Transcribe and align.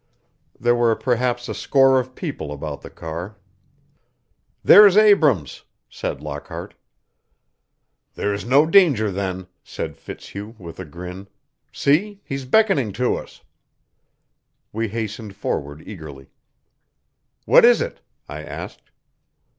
There 0.59 0.73
were 0.73 0.95
perhaps 0.95 1.47
a 1.47 1.53
score 1.53 1.99
of 1.99 2.15
people 2.15 2.51
about 2.51 2.81
the 2.81 2.89
car. 2.89 3.37
"There's 4.63 4.97
Abrams," 4.97 5.63
said 5.91 6.21
Lockhart. 6.21 6.73
"There's 8.15 8.43
no 8.43 8.65
danger, 8.65 9.11
then," 9.11 9.45
said 9.63 9.97
Fitzhugh 9.97 10.55
with 10.57 10.79
a 10.79 10.85
grin. 10.85 11.27
"See, 11.71 12.19
he's 12.23 12.45
beckoning 12.45 12.91
to 12.93 13.15
us." 13.15 13.43
We 14.73 14.87
hastened 14.87 15.35
forward 15.35 15.83
eagerly. 15.87 16.31
"What 17.45 17.63
is 17.63 17.79
it?" 17.79 18.01
I 18.27 18.41
asked. 18.41 18.89